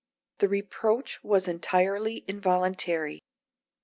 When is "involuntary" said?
2.27-3.19